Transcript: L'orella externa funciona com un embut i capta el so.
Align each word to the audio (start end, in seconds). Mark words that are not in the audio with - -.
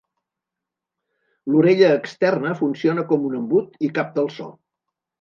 L'orella 1.51 1.91
externa 1.99 2.57
funciona 2.65 3.07
com 3.15 3.31
un 3.31 3.39
embut 3.45 3.81
i 3.91 3.95
capta 4.01 4.25
el 4.29 4.37
so. 4.43 4.53